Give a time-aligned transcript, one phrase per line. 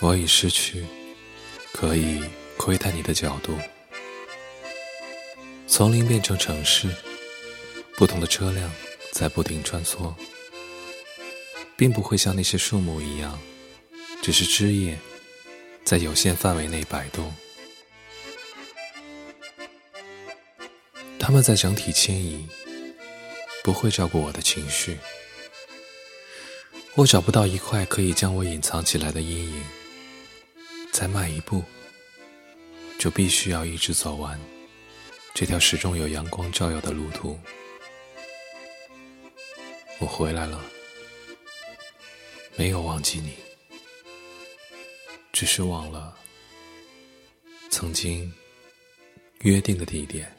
[0.00, 0.84] 我已失去
[1.72, 2.22] 可以
[2.56, 3.58] 窥探你的角度。
[5.66, 6.88] 丛林变成城市，
[7.96, 8.72] 不同的车辆
[9.12, 10.14] 在不停穿梭，
[11.76, 13.38] 并不会像那些树木一样，
[14.22, 14.98] 只是枝叶
[15.84, 17.34] 在有限范围内摆动。
[21.18, 22.46] 他们在整体迁移，
[23.62, 24.96] 不会照顾我的情绪。
[26.94, 29.62] 我找不到一块可以将我隐藏起来的阴影，
[30.98, 31.62] 再迈一步，
[32.98, 34.36] 就必须要一直走完。
[35.32, 37.38] 这条始终有阳光照耀的路途，
[40.00, 40.60] 我回来了，
[42.56, 43.36] 没有忘记你，
[45.32, 46.18] 只是忘了
[47.70, 48.34] 曾经
[49.42, 50.36] 约定的地点。